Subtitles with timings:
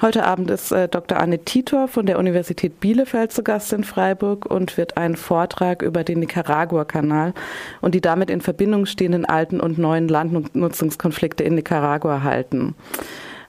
[0.00, 1.18] Heute Abend ist äh, Dr.
[1.18, 6.04] Anne Titor von der Universität Bielefeld zu Gast in Freiburg und wird einen Vortrag über
[6.04, 7.34] den Nicaragua-Kanal
[7.80, 12.74] und die damit in Verbindung stehenden alten und neuen Landnutzungskonflikte in Nicaragua halten.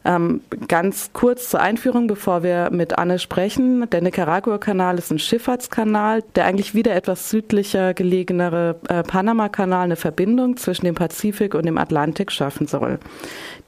[0.05, 3.89] Ähm, ganz kurz zur Einführung, bevor wir mit Anne sprechen.
[3.89, 10.57] Der Nicaragua-Kanal ist ein Schifffahrtskanal, der eigentlich wieder etwas südlicher gelegenere äh, Panama-Kanal eine Verbindung
[10.57, 12.99] zwischen dem Pazifik und dem Atlantik schaffen soll.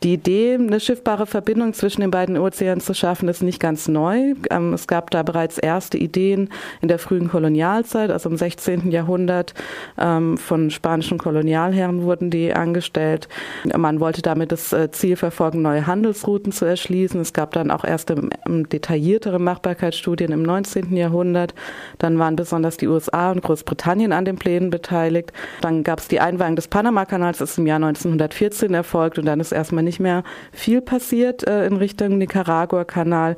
[0.03, 4.35] Die Idee, eine schiffbare Verbindung zwischen den beiden Ozeanen zu schaffen, ist nicht ganz neu.
[4.51, 6.49] Ähm, es gab da bereits erste Ideen
[6.81, 8.91] in der frühen Kolonialzeit, also im 16.
[8.91, 9.55] Jahrhundert.
[9.97, 13.27] Ähm, von spanischen Kolonialherren wurden die angestellt.
[13.75, 17.19] Man wollte damit das äh, Ziel verfolgen, neue Handelsrouten zu erschließen.
[17.19, 20.95] Es gab dann auch erste detailliertere Machbarkeitsstudien im 19.
[20.95, 21.55] Jahrhundert.
[21.97, 25.33] Dann waren besonders die USA und Großbritannien an den Plänen beteiligt.
[25.61, 29.39] Dann gab es die Einweihung des Panama-Kanals, das ist im Jahr 1914 erfolgt und dann
[29.39, 33.35] ist erstmal nicht mehr viel passiert äh, in Richtung Nicaragua-Kanal.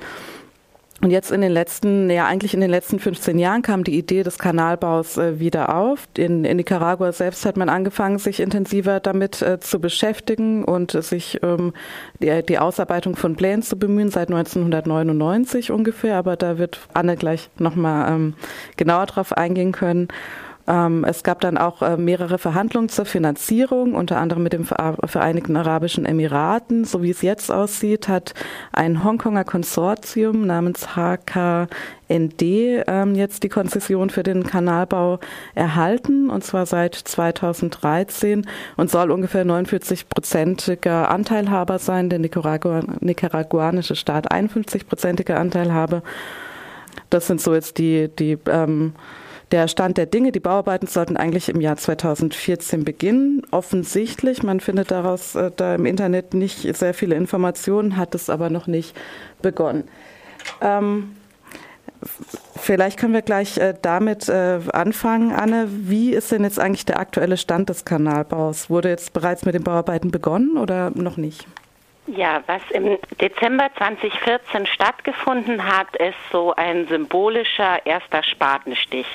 [1.01, 4.23] Und jetzt in den letzten, ja eigentlich in den letzten 15 Jahren kam die Idee
[4.23, 6.09] des Kanalbaus äh, wieder auf.
[6.17, 11.39] In, in, Nicaragua selbst hat man angefangen, sich intensiver damit äh, zu beschäftigen und sich
[11.41, 11.73] ähm,
[12.21, 16.17] die, die, Ausarbeitung von Plänen zu bemühen, seit 1999 ungefähr.
[16.17, 18.33] Aber da wird Anne gleich nochmal ähm,
[18.75, 20.09] genauer drauf eingehen können.
[20.69, 25.57] Ähm, es gab dann auch äh, mehrere Verhandlungen zur Finanzierung, unter anderem mit den Vereinigten
[25.57, 26.85] Arabischen Emiraten.
[26.85, 28.35] So wie es jetzt aussieht, hat
[28.71, 32.41] ein Hongkonger Konsortium namens HKND
[32.87, 35.19] ähm, jetzt die Konzession für den Kanalbau
[35.55, 38.45] erhalten, und zwar seit 2013
[38.77, 42.09] und soll ungefähr 49-prozentiger Anteilhaber sein.
[42.09, 46.03] Der Nicaragua nicaraguanische Staat 51-prozentiger Anteilhaber.
[47.09, 48.93] Das sind so jetzt die, die ähm,
[49.51, 53.41] der Stand der Dinge, die Bauarbeiten sollten eigentlich im Jahr 2014 beginnen.
[53.51, 58.49] Offensichtlich, man findet daraus äh, da im Internet nicht sehr viele Informationen, hat es aber
[58.49, 58.95] noch nicht
[59.41, 59.83] begonnen.
[60.61, 61.15] Ähm,
[62.55, 65.67] Vielleicht können wir gleich äh, damit äh, anfangen, Anne.
[65.69, 68.69] Wie ist denn jetzt eigentlich der aktuelle Stand des Kanalbaus?
[68.69, 71.45] Wurde jetzt bereits mit den Bauarbeiten begonnen oder noch nicht?
[72.15, 79.05] Ja, was im Dezember 2014 stattgefunden hat, ist so ein symbolischer erster Spatenstich.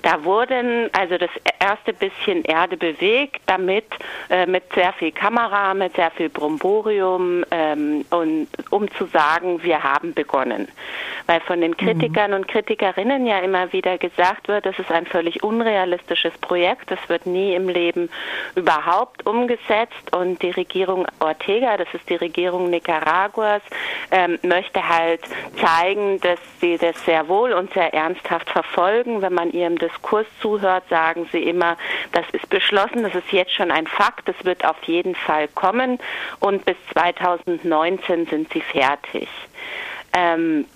[0.00, 3.84] Da wurden also das erste bisschen Erde bewegt, damit
[4.30, 9.82] äh, mit sehr viel Kamera, mit sehr viel Bromborium ähm, und um zu sagen, wir
[9.82, 10.68] haben begonnen.
[11.26, 12.38] Weil von den Kritikern mhm.
[12.38, 17.26] und Kritikerinnen ja immer wieder gesagt wird, das ist ein völlig unrealistisches Projekt, das wird
[17.26, 18.08] nie im Leben
[18.54, 23.60] überhaupt umgesetzt und die Regierung Ortega, das ist die Regierung Nicaraguas
[24.10, 25.20] ähm, möchte halt
[25.60, 29.20] zeigen, dass sie das sehr wohl und sehr ernsthaft verfolgen.
[29.20, 31.76] Wenn man ihrem Diskurs zuhört, sagen sie immer,
[32.12, 35.98] das ist beschlossen, das ist jetzt schon ein Fakt, das wird auf jeden Fall kommen
[36.40, 39.28] und bis 2019 sind sie fertig.
[40.14, 40.66] Ähm,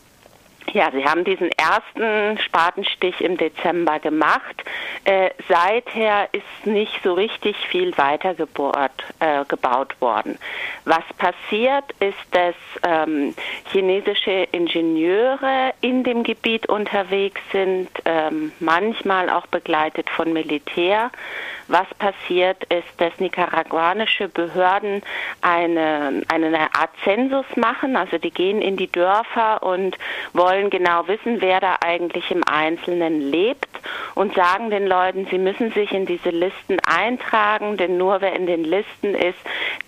[0.73, 4.65] ja, Sie haben diesen ersten Spatenstich im Dezember gemacht.
[5.05, 10.39] Äh, seither ist nicht so richtig viel weiter gebohrt, äh, gebaut worden.
[10.85, 13.35] Was passiert ist, dass ähm,
[13.71, 21.11] chinesische Ingenieure in dem Gebiet unterwegs sind, ähm, manchmal auch begleitet von Militär.
[21.69, 25.03] Was passiert ist, dass nicaraguanische Behörden
[25.41, 29.99] eine, eine Art Zensus machen, also die gehen in die Dörfer und
[30.33, 33.69] wollen genau wissen, wer da eigentlich im Einzelnen lebt
[34.15, 38.47] und sagen den Leuten, sie müssen sich in diese Listen eintragen, denn nur wer in
[38.47, 39.39] den Listen ist,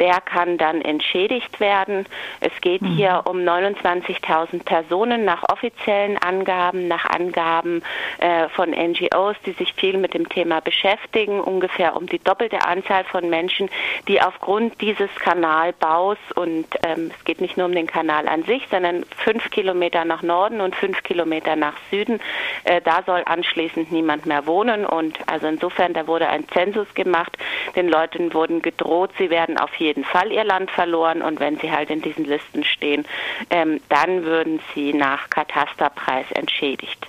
[0.01, 2.07] der kann dann entschädigt werden.
[2.41, 2.97] Es geht mhm.
[2.97, 7.83] hier um 29.000 Personen nach offiziellen Angaben, nach Angaben
[8.19, 13.05] äh, von NGOs, die sich viel mit dem Thema beschäftigen, ungefähr um die doppelte Anzahl
[13.05, 13.69] von Menschen,
[14.07, 18.67] die aufgrund dieses Kanalbaus und ähm, es geht nicht nur um den Kanal an sich,
[18.71, 22.21] sondern fünf Kilometer nach Norden und fünf Kilometer nach Süden,
[22.65, 24.85] äh, da soll anschließend niemand mehr wohnen.
[24.85, 27.37] Und also insofern, da wurde ein Zensus gemacht.
[27.77, 31.23] Den Leuten wurden gedroht, sie werden auf jeden Fall ihr Land verloren.
[31.23, 33.05] Und wenn sie halt in diesen Listen stehen,
[33.51, 37.07] ähm, dann würden sie nach Katasterpreis entschädigt.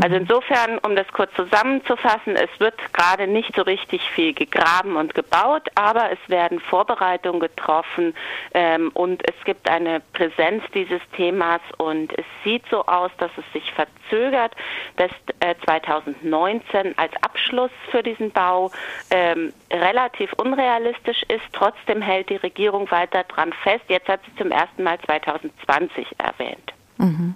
[0.00, 5.14] Also insofern, um das kurz zusammenzufassen, es wird gerade nicht so richtig viel gegraben und
[5.14, 8.14] gebaut, aber es werden Vorbereitungen getroffen
[8.54, 13.44] ähm, und es gibt eine Präsenz dieses Themas und es sieht so aus, dass es
[13.52, 14.54] sich verzögert,
[14.96, 15.10] dass
[15.40, 18.70] äh, 2019 als Abschluss für diesen Bau
[19.10, 21.44] ähm, relativ unrealistisch ist.
[21.52, 23.84] Trotzdem hält die Regierung weiter dran fest.
[23.88, 26.72] Jetzt hat sie zum ersten Mal 2020 erwähnt.
[26.98, 27.34] Mhm.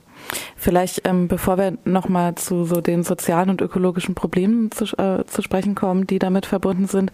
[0.57, 5.43] Vielleicht, ähm, bevor wir nochmal zu so den sozialen und ökologischen Problemen zu, äh, zu
[5.43, 7.11] sprechen kommen, die damit verbunden sind,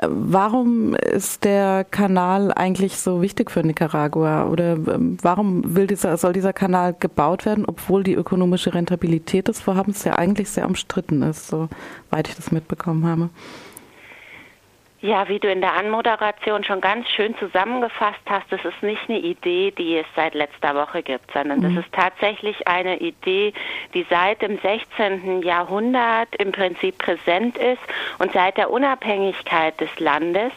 [0.00, 4.46] äh, warum ist der Kanal eigentlich so wichtig für Nicaragua?
[4.46, 9.60] Oder ähm, warum will dieser, soll dieser Kanal gebaut werden, obwohl die ökonomische Rentabilität des
[9.60, 13.30] Vorhabens ja eigentlich sehr umstritten ist, soweit ich das mitbekommen habe?
[15.00, 19.20] Ja, wie du in der Anmoderation schon ganz schön zusammengefasst hast, das ist nicht eine
[19.20, 21.76] Idee, die es seit letzter Woche gibt, sondern mhm.
[21.76, 23.52] das ist tatsächlich eine Idee,
[23.94, 25.42] die seit dem 16.
[25.42, 27.78] Jahrhundert im Prinzip präsent ist
[28.18, 30.52] und seit der Unabhängigkeit des Landes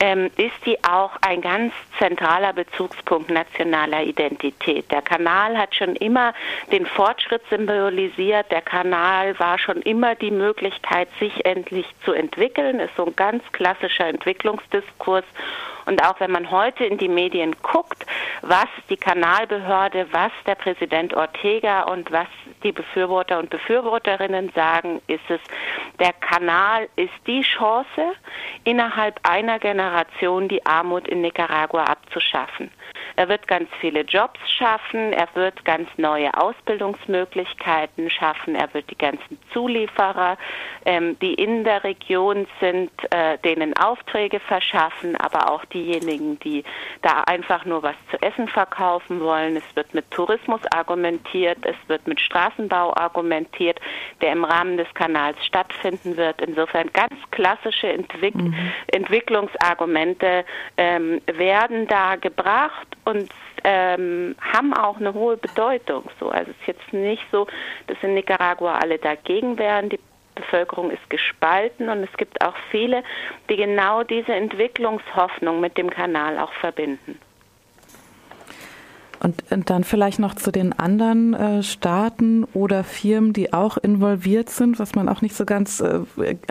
[0.00, 4.92] ähm, ist die auch ein ganz zentraler Bezugspunkt nationaler Identität.
[4.92, 6.34] Der Kanal hat schon immer
[6.70, 8.52] den Fortschritt symbolisiert.
[8.52, 12.80] Der Kanal war schon immer die Möglichkeit, sich endlich zu entwickeln.
[12.80, 15.24] Ist so ein ganz klassischer Entwicklungsdiskurs.
[15.86, 18.04] Und auch wenn man heute in die Medien guckt,
[18.42, 22.28] was die Kanalbehörde, was der Präsident Ortega und was
[22.62, 25.40] die Befürworter und Befürworterinnen sagen, ist es,
[25.98, 28.12] der Kanal ist die Chance,
[28.64, 32.70] innerhalb einer Generation die Armut in Nicaragua abzuschaffen.
[33.18, 38.96] Er wird ganz viele Jobs schaffen, er wird ganz neue Ausbildungsmöglichkeiten schaffen, er wird die
[38.96, 40.38] ganzen Zulieferer,
[40.84, 46.62] ähm, die in der Region sind, äh, denen Aufträge verschaffen, aber auch diejenigen, die
[47.02, 49.56] da einfach nur was zu essen verkaufen wollen.
[49.56, 53.80] Es wird mit Tourismus argumentiert, es wird mit Straßenbau argumentiert,
[54.20, 56.40] der im Rahmen des Kanals stattfinden wird.
[56.40, 58.54] Insofern ganz klassische Entwick mhm.
[58.92, 60.44] Entwicklungsargumente
[60.76, 63.30] ähm, werden da gebracht und
[63.64, 66.04] ähm, haben auch eine hohe Bedeutung.
[66.20, 67.46] So, also es ist jetzt nicht so,
[67.86, 69.88] dass in Nicaragua alle dagegen wären.
[69.88, 69.98] Die
[70.34, 73.02] Bevölkerung ist gespalten und es gibt auch viele,
[73.50, 77.18] die genau diese Entwicklungshoffnung mit dem Kanal auch verbinden.
[79.50, 84.78] Und, dann vielleicht noch zu den anderen äh, Staaten oder Firmen, die auch involviert sind,
[84.78, 86.00] was man auch nicht so ganz äh,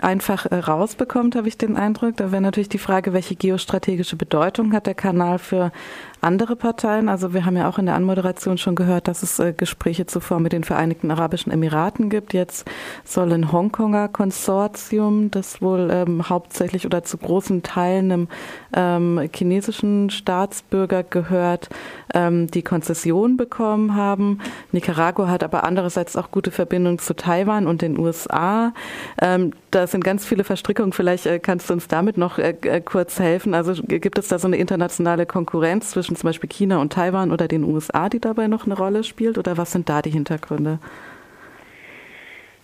[0.00, 2.16] einfach äh, rausbekommt, habe ich den Eindruck.
[2.16, 5.72] Da wäre natürlich die Frage, welche geostrategische Bedeutung hat der Kanal für
[6.20, 7.08] andere Parteien.
[7.08, 10.40] Also wir haben ja auch in der Anmoderation schon gehört, dass es äh, Gespräche zuvor
[10.40, 12.34] mit den Vereinigten Arabischen Emiraten gibt.
[12.34, 12.68] Jetzt
[13.04, 18.28] soll ein Hongkonger Konsortium, das wohl ähm, hauptsächlich oder zu großen Teilen einem
[18.74, 21.68] ähm, chinesischen Staatsbürger gehört,
[22.14, 24.40] ähm, die Konzession bekommen haben.
[24.72, 28.74] Nicaragua hat aber andererseits auch gute Verbindungen zu Taiwan und den USA.
[29.20, 30.92] Ähm, da sind ganz viele Verstrickungen.
[30.92, 33.54] Vielleicht äh, kannst du uns damit noch äh, äh, kurz helfen.
[33.54, 37.48] Also gibt es da so eine internationale Konkurrenz zwischen zum Beispiel China und Taiwan oder
[37.48, 39.38] den USA, die dabei noch eine Rolle spielt?
[39.38, 40.78] Oder was sind da die Hintergründe?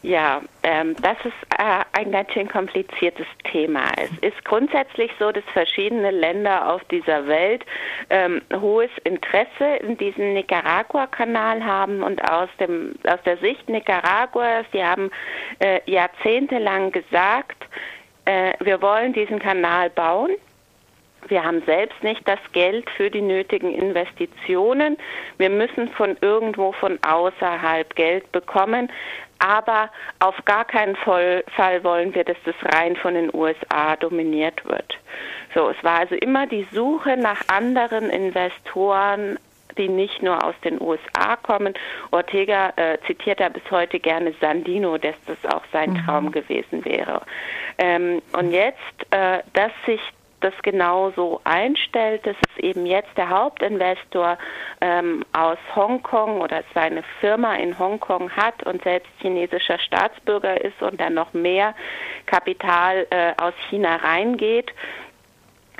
[0.05, 3.85] Ja, ähm, das ist äh, ein ganz schön kompliziertes Thema.
[3.97, 7.65] Es ist grundsätzlich so, dass verschiedene Länder auf dieser Welt
[8.11, 14.85] ähm, hohes Interesse in diesem Nicaragua-Kanal haben und aus dem aus der Sicht Nicaraguas, sie
[14.85, 15.11] haben
[15.61, 17.67] äh, jahrzehntelang gesagt,
[18.27, 20.33] äh, wir wollen diesen Kanal bauen.
[21.29, 24.97] Wir haben selbst nicht das Geld für die nötigen Investitionen.
[25.39, 28.89] Wir müssen von irgendwo von außerhalb Geld bekommen
[29.45, 29.91] aber
[30.21, 31.45] auf gar keinen Fall
[31.83, 34.99] wollen wir, dass das rein von den USA dominiert wird.
[35.55, 39.39] So, es war also immer die Suche nach anderen Investoren,
[39.77, 41.75] die nicht nur aus den USA kommen.
[42.11, 46.05] Ortega äh, zitiert da bis heute gerne Sandino, dass das auch sein mhm.
[46.05, 47.21] Traum gewesen wäre.
[47.79, 48.79] Ähm, und jetzt,
[49.11, 50.01] äh, dass sich
[50.45, 54.39] das genau so einstellt, dass es eben jetzt der Hauptinvestor
[54.81, 61.01] ähm, aus Hongkong oder seine Firma in Hongkong hat und selbst chinesischer Staatsbürger ist und
[61.01, 61.75] dann noch mehr
[62.27, 64.71] Kapital äh, aus China reingeht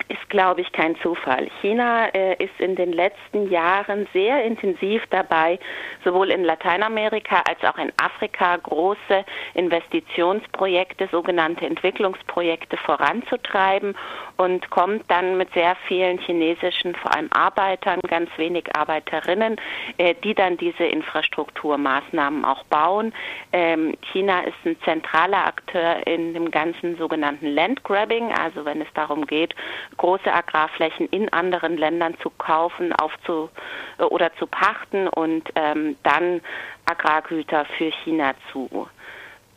[0.09, 1.49] ist, glaube ich, kein Zufall.
[1.61, 5.59] China äh, ist in den letzten Jahren sehr intensiv dabei,
[6.05, 9.25] sowohl in Lateinamerika als auch in Afrika große
[9.55, 13.97] Investitionsprojekte, sogenannte Entwicklungsprojekte voranzutreiben
[14.37, 19.57] und kommt dann mit sehr vielen chinesischen, vor allem Arbeitern, ganz wenig Arbeiterinnen,
[19.99, 23.15] äh, die dann diese Infrastrukturmaßnahmen auch bauen.
[23.53, 29.27] Ähm, China ist ein zentraler Akteur in dem ganzen sogenannten Landgrabbing, also wenn es darum
[29.27, 29.55] geht,
[29.97, 33.51] große Agrarflächen in anderen Ländern zu kaufen, aufzu
[33.99, 36.41] äh, oder zu pachten und ähm, dann
[36.87, 38.89] Agrargüter für China zu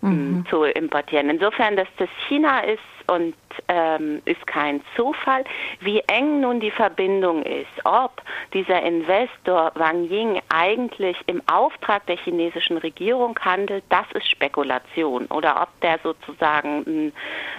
[0.01, 0.45] mhm.
[0.49, 1.29] zu importieren.
[1.29, 3.35] Insofern, dass das China ist und
[3.69, 5.43] ähm, ist kein Zufall.
[5.79, 8.21] Wie eng nun die Verbindung ist, ob
[8.53, 15.25] dieser Investor Wang Ying eigentlich im Auftrag der chinesischen Regierung handelt, das ist Spekulation.
[15.27, 17.13] Oder ob der sozusagen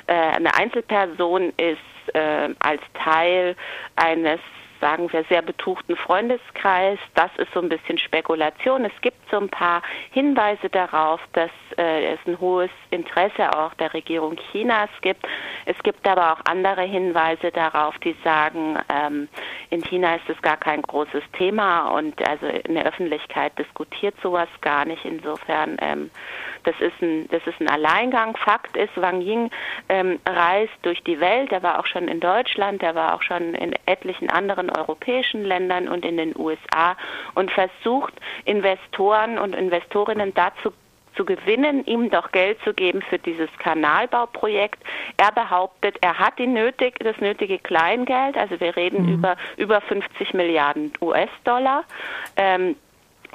[0.07, 1.79] äh, eine Einzelperson ist
[2.15, 3.57] äh, als Teil
[3.97, 4.41] eines
[4.81, 6.99] sagen wir, sehr betuchten Freundeskreis.
[7.15, 8.85] Das ist so ein bisschen Spekulation.
[8.85, 13.93] Es gibt so ein paar Hinweise darauf, dass äh, es ein hohes Interesse auch der
[13.95, 15.27] Regierung Chinas gibt.
[15.67, 19.29] Es gibt aber auch andere Hinweise darauf, die sagen, ähm,
[19.71, 24.49] in China ist es gar kein großes Thema und also in der Öffentlichkeit diskutiert sowas
[24.61, 25.05] gar nicht.
[25.05, 26.11] Insofern ähm,
[26.69, 28.37] das ist ein, das ist ein Alleingang.
[28.37, 29.51] Fakt ist, Wang Ying
[29.89, 31.51] ähm, reist durch die Welt.
[31.51, 35.89] Er war auch schon in Deutschland, er war auch schon in etlichen anderen europäischen Ländern
[35.89, 36.97] und in den USA
[37.35, 38.13] und versucht,
[38.45, 40.73] Investoren und Investorinnen dazu
[41.17, 44.79] zu gewinnen, ihm doch Geld zu geben für dieses Kanalbauprojekt.
[45.17, 49.15] Er behauptet, er hat die nötig, das nötige Kleingeld, also wir reden mhm.
[49.15, 51.85] über über 50 Milliarden US-Dollar.
[52.37, 52.77] Ähm,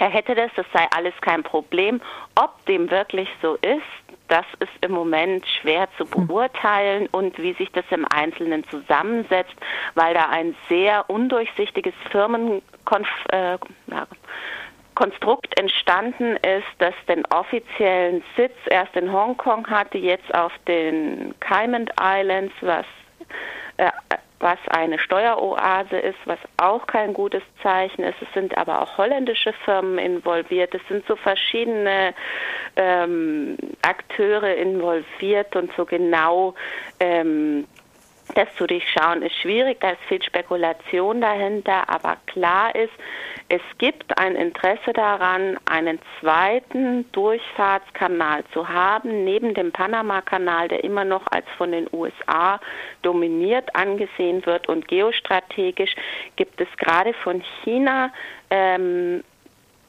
[0.03, 2.01] er hätte das, das sei alles kein Problem.
[2.35, 3.81] Ob dem wirklich so ist,
[4.27, 9.55] das ist im Moment schwer zu beurteilen und wie sich das im Einzelnen zusammensetzt,
[9.95, 13.57] weil da ein sehr undurchsichtiges Firmenkonstrukt äh,
[15.61, 22.53] entstanden ist, das den offiziellen Sitz erst in Hongkong hatte, jetzt auf den Cayman Islands,
[22.59, 22.85] was
[23.77, 23.89] äh,
[24.43, 28.21] was eine Steueroase ist, was auch kein gutes Zeichen ist.
[28.21, 30.75] Es sind aber auch holländische Firmen involviert.
[30.75, 32.13] Es sind so verschiedene
[32.75, 36.53] ähm, Akteure involviert und so genau
[36.99, 37.65] ähm,
[38.35, 42.93] das zu durchschauen ist schwierig, da ist viel Spekulation dahinter, aber klar ist,
[43.49, 51.05] es gibt ein Interesse daran, einen zweiten Durchfahrtskanal zu haben, neben dem Panama-Kanal, der immer
[51.05, 52.59] noch als von den USA
[53.01, 54.67] dominiert angesehen wird.
[54.69, 55.95] Und geostrategisch
[56.35, 58.11] gibt es gerade von China
[58.49, 59.23] ähm,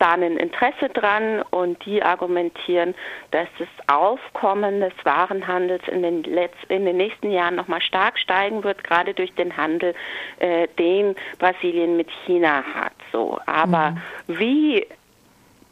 [0.05, 2.95] da ein Interesse dran und die argumentieren,
[3.31, 8.63] dass das Aufkommen des Warenhandels in den, Letz-, in den nächsten Jahren nochmal stark steigen
[8.65, 9.95] wird, gerade durch den Handel,
[10.41, 12.93] äh, den Brasilien mit China hat.
[13.13, 13.93] So, aber
[14.27, 14.39] mhm.
[14.39, 14.87] wie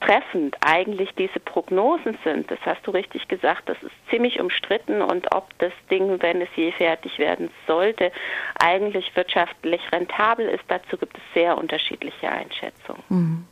[0.01, 5.33] treffend eigentlich diese Prognosen sind, das hast du richtig gesagt, das ist ziemlich umstritten und
[5.35, 8.11] ob das Ding, wenn es je fertig werden sollte,
[8.59, 13.03] eigentlich wirtschaftlich rentabel ist, dazu gibt es sehr unterschiedliche Einschätzungen.
[13.11, 13.47] Mhm.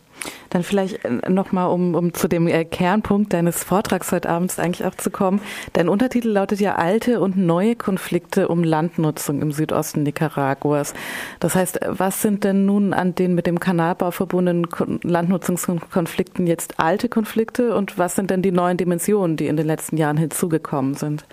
[0.50, 4.86] Dann vielleicht äh, nochmal, um, um zu dem äh, Kernpunkt deines Vortrags heute Abends eigentlich
[4.86, 5.40] auch zu kommen.
[5.72, 10.94] Dein Untertitel lautet ja alte und neue Konflikte um Landnutzung im Südosten Nicaraguas.
[11.38, 14.66] Das heißt, was sind denn nun an den mit dem Kanalbau verbundenen
[15.02, 19.96] Landnutzungskonflikten jetzt alte Konflikte und was sind denn die neuen Dimensionen, die in den letzten
[19.96, 21.24] Jahren hinzugekommen sind?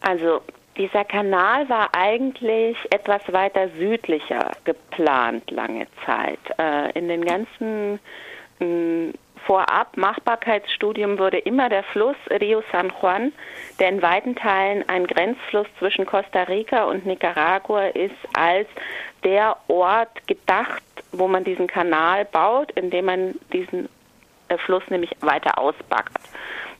[0.00, 0.42] Also
[0.76, 6.38] dieser Kanal war eigentlich etwas weiter südlicher geplant lange Zeit.
[6.58, 8.00] Äh, in den ganzen
[8.58, 9.14] hm,
[9.46, 13.32] vorab Machbarkeitsstudium wurde immer der Fluss Rio San Juan,
[13.78, 18.68] der in weiten Teilen ein Grenzfluss zwischen Costa Rica und Nicaragua ist, als
[19.22, 23.88] der Ort gedacht, wo man diesen Kanal baut, indem man diesen
[24.48, 26.20] äh, Fluss nämlich weiter ausbaggert.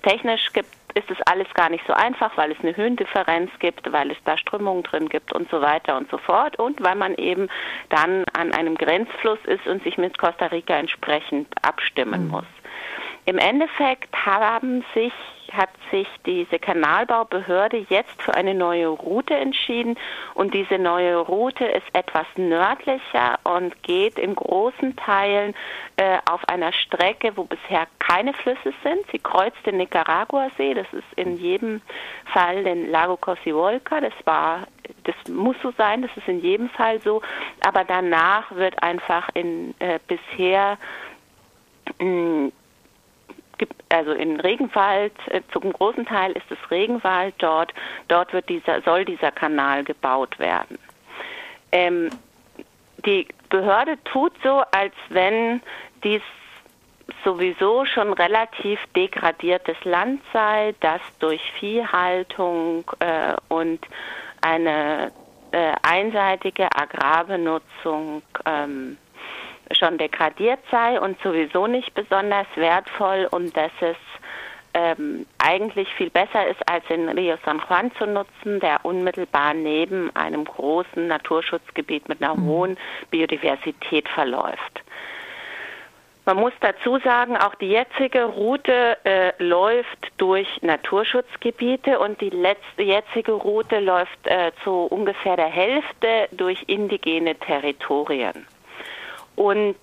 [0.04, 4.10] Technisch gibt ist es alles gar nicht so einfach, weil es eine Höhendifferenz gibt, weil
[4.10, 7.48] es da Strömungen drin gibt und so weiter und so fort und weil man eben
[7.88, 12.30] dann an einem Grenzfluss ist und sich mit Costa Rica entsprechend abstimmen mhm.
[12.30, 12.46] muss.
[13.26, 15.12] Im Endeffekt haben sich
[15.52, 19.96] hat sich diese Kanalbaubehörde jetzt für eine neue Route entschieden.
[20.34, 25.54] Und diese neue Route ist etwas nördlicher und geht in großen Teilen
[25.96, 29.00] äh, auf einer Strecke, wo bisher keine Flüsse sind.
[29.12, 31.80] Sie kreuzt den Nicaragua-See, das ist in jedem
[32.32, 34.66] Fall den Lago Cosivolca, das war
[35.04, 37.22] das muss so sein, das ist in jedem Fall so,
[37.66, 40.76] aber danach wird einfach in äh, bisher
[41.98, 42.52] mh, mm,
[43.88, 47.72] also in Regenwald, äh, zum großen Teil ist es Regenwald dort,
[48.08, 50.78] dort wird dieser, soll dieser Kanal gebaut werden.
[51.72, 52.10] Ähm,
[53.04, 55.60] die Behörde tut so, als wenn
[56.02, 56.22] dies
[57.22, 63.80] sowieso schon relativ degradiertes Land sei, das durch Viehhaltung äh, und
[64.40, 65.12] eine
[65.52, 68.96] äh, einseitige Agrarbenutzung ähm,
[69.72, 73.96] schon degradiert sei und sowieso nicht besonders wertvoll und dass es
[74.74, 80.14] ähm, eigentlich viel besser ist, als in Rio San Juan zu nutzen, der unmittelbar neben
[80.16, 82.46] einem großen Naturschutzgebiet mit einer mhm.
[82.46, 82.76] hohen
[83.10, 84.82] Biodiversität verläuft.
[86.26, 92.82] Man muss dazu sagen, auch die jetzige Route äh, läuft durch Naturschutzgebiete und die letzte
[92.82, 98.46] jetzige Route läuft äh, zu ungefähr der Hälfte durch indigene Territorien.
[99.36, 99.76] Und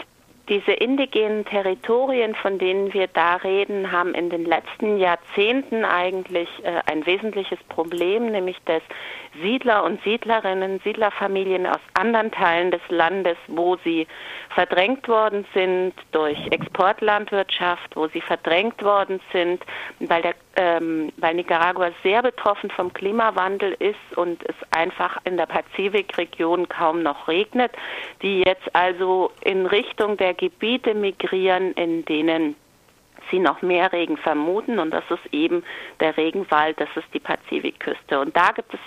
[0.50, 6.82] diese indigenen Territorien, von denen wir da reden, haben in den letzten Jahrzehnten eigentlich äh,
[6.88, 8.82] ein wesentliches Problem, nämlich dass
[9.40, 14.08] Siedler und Siedlerinnen, Siedlerfamilien aus anderen Teilen des Landes, wo sie
[14.50, 19.64] verdrängt worden sind durch Exportlandwirtschaft, wo sie verdrängt worden sind,
[20.00, 25.46] weil, der, ähm, weil Nicaragua sehr betroffen vom Klimawandel ist und es einfach in der
[25.46, 27.72] Pazifikregion kaum noch regnet,
[28.22, 32.56] die jetzt also in Richtung der Gebiete migrieren, in denen
[33.32, 35.64] sie noch mehr Regen vermuten und das ist eben
[36.00, 38.20] der Regenwald, das ist die Pazifikküste.
[38.20, 38.80] Und da gibt es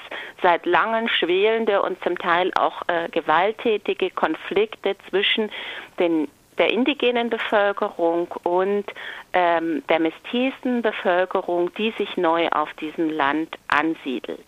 [0.43, 5.51] seit langem schwelende und zum Teil auch äh, gewalttätige Konflikte zwischen
[5.99, 8.85] den der indigenen Bevölkerung und
[9.33, 14.47] ähm, der mestisen Bevölkerung, die sich neu auf diesem Land ansiedelt.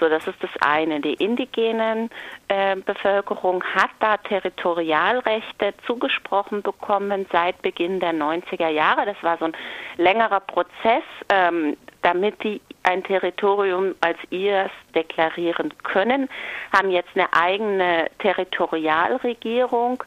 [0.00, 1.00] So, das ist das eine.
[1.00, 2.10] Die indigenen
[2.48, 9.06] äh, Bevölkerung hat da Territorialrechte zugesprochen bekommen seit Beginn der 90er Jahre.
[9.06, 9.56] Das war so ein
[9.96, 16.28] längerer Prozess, ähm, damit die ein Territorium als ihres deklarieren können,
[16.72, 20.04] haben jetzt eine eigene Territorialregierung.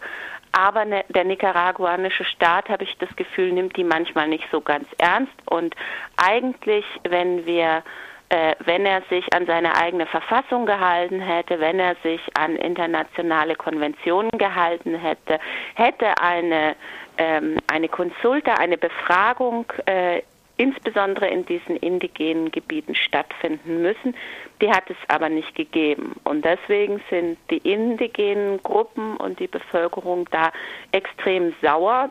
[0.51, 4.87] Aber ne, der nicaraguanische Staat, habe ich das Gefühl, nimmt die manchmal nicht so ganz
[4.97, 5.33] ernst.
[5.45, 5.75] Und
[6.15, 7.83] eigentlich, wenn wir
[8.29, 13.55] äh, wenn er sich an seine eigene Verfassung gehalten hätte, wenn er sich an internationale
[13.55, 15.39] Konventionen gehalten hätte,
[15.75, 16.75] hätte eine,
[17.17, 20.21] ähm, eine Konsulta, eine Befragung äh,
[20.57, 24.15] insbesondere in diesen indigenen Gebieten stattfinden müssen.
[24.59, 26.15] Die hat es aber nicht gegeben.
[26.23, 30.51] Und deswegen sind die indigenen Gruppen und die Bevölkerung da
[30.91, 32.09] extrem sauer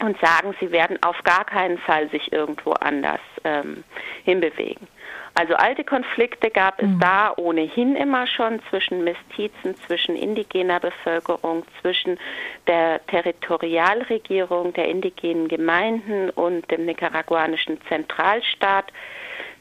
[0.00, 3.84] und sagen, sie werden auf gar keinen Fall sich irgendwo anders ähm,
[4.24, 4.86] hinbewegen.
[5.34, 7.00] Also alte Konflikte gab es mhm.
[7.00, 12.18] da ohnehin immer schon zwischen Mestizen, zwischen indigener Bevölkerung, zwischen
[12.66, 18.92] der Territorialregierung der indigenen Gemeinden und dem nicaraguanischen Zentralstaat.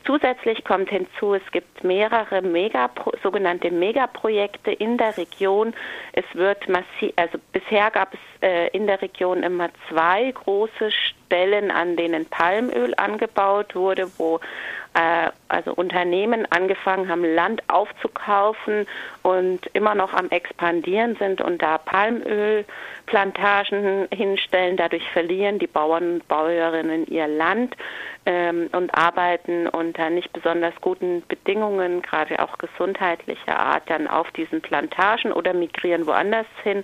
[0.08, 5.74] Zusätzlich kommt hinzu, es gibt mehrere Megapro sogenannte Megaprojekte in der Region.
[6.14, 11.72] Es wird massiv, also bisher gab es äh, in der Region immer zwei große Stellen,
[11.72, 14.40] an denen Palmöl angebaut wurde, wo
[14.98, 18.88] äh, also Unternehmen angefangen haben, Land aufzukaufen
[19.22, 24.76] und immer noch am expandieren sind und da Palmölplantagen hinstellen.
[24.76, 27.78] Dadurch verlieren die Bauern und Bäuerinnen ihr Land
[28.26, 34.62] ähm, und arbeiten unter nicht besonders guten Bedingungen, gerade auch gesundheitlicher Art, dann auf diesen
[34.62, 36.84] Plantagen oder migrieren woanders hin.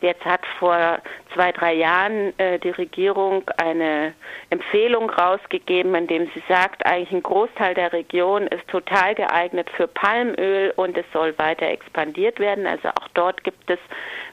[0.00, 0.98] Jetzt hat vor
[1.34, 4.14] zwei, drei Jahren äh, die Regierung eine
[4.50, 9.88] Empfehlung rausgegeben, in dem sie sagt, eigentlich ein Großteil der Region ist total geeignet für
[9.88, 12.66] Palmöl und es soll weiter expandiert werden.
[12.66, 13.78] Also auch dort gibt es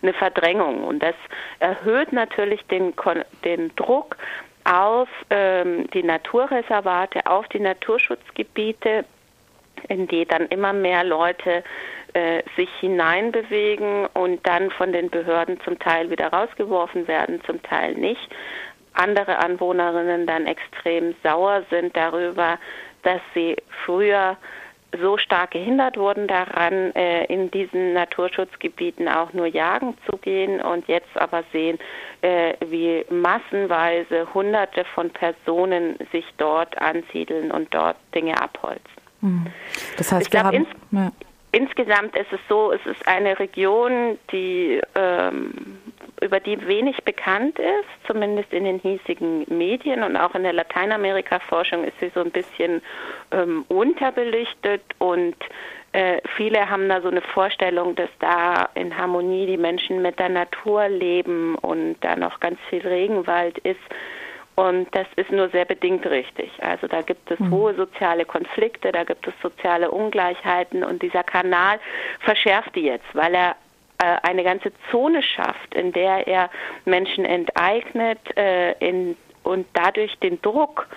[0.02, 1.16] eine Verdrängung und das
[1.60, 2.94] erhöht natürlich den,
[3.44, 4.18] den Druck
[4.66, 9.06] auf ähm, die Naturreservate, auf die Naturschutzgebiete,
[9.90, 11.64] in die dann immer mehr Leute
[12.16, 17.94] äh, sich hineinbewegen und dann von den Behörden zum Teil wieder rausgeworfen werden, zum Teil
[17.96, 18.30] nicht.
[18.94, 22.58] Andere Anwohnerinnen dann extrem sauer sind darüber,
[23.04, 24.38] dass sie früher
[25.02, 30.88] so stark gehindert wurden daran, äh, in diesen Naturschutzgebieten auch nur jagen zu gehen und
[30.88, 31.78] jetzt aber sehen,
[32.22, 38.82] äh, wie massenweise Hunderte von Personen sich dort ansiedeln und dort Dinge abholzen.
[39.20, 39.48] Hm.
[39.98, 41.12] Das heißt, ich glaube, ja.
[41.56, 45.80] Insgesamt ist es so, es ist eine Region, die ähm,
[46.22, 51.86] über die wenig bekannt ist, zumindest in den hiesigen Medien und auch in der Lateinamerika-Forschung
[51.86, 52.82] ist sie so ein bisschen
[53.32, 55.38] ähm, unterbelichtet und
[55.94, 60.28] äh, viele haben da so eine Vorstellung, dass da in Harmonie die Menschen mit der
[60.28, 63.80] Natur leben und da noch ganz viel Regenwald ist.
[64.56, 66.52] Und das ist nur sehr bedingt richtig.
[66.62, 67.52] Also da gibt es mhm.
[67.52, 71.80] hohe soziale Konflikte, da gibt es soziale Ungleichheiten und dieser Kanal
[72.22, 73.56] verschärft die jetzt, weil er
[73.98, 76.50] äh, eine ganze Zone schafft, in der er
[76.86, 80.88] Menschen enteignet äh, in, und dadurch den Druck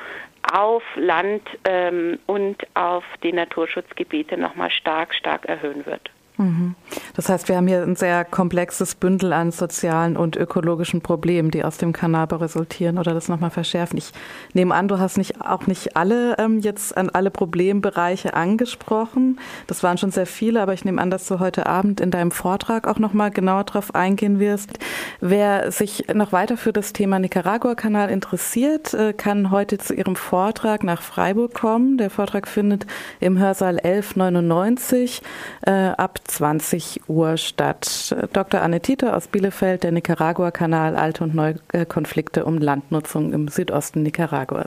[0.53, 6.11] auf Land ähm, und auf die Naturschutzgebiete nochmal stark, stark erhöhen wird.
[6.38, 6.77] Mhm.
[7.14, 11.64] Das heißt, wir haben hier ein sehr komplexes Bündel an sozialen und ökologischen Problemen, die
[11.64, 13.98] aus dem Kanal resultieren oder das nochmal verschärfen.
[13.98, 14.12] Ich
[14.55, 19.40] nehme an, du hast nicht, auch nicht alle ähm, jetzt an alle Problembereiche angesprochen.
[19.66, 22.31] Das waren schon sehr viele, aber ich nehme an, dass du heute Abend in deinem
[22.31, 24.79] Vortrag auch nochmal genauer darauf eingehen wirst.
[25.20, 30.85] Wer sich noch weiter für das Thema Nicaragua-Kanal interessiert, äh, kann heute zu ihrem Vortrag
[30.85, 31.98] nach Freiburg kommen.
[31.98, 32.87] Der Vortrag findet
[33.18, 35.22] im Hörsaal 1199
[35.62, 38.14] äh, ab 20 Uhr statt.
[38.33, 38.62] Dr.
[38.62, 41.57] Anne Tieter aus Bielefeld, der Nicaragua-Kanal, alte und neue
[41.88, 44.67] Konflikte um Landnutzung im Südosten Nicaraguas.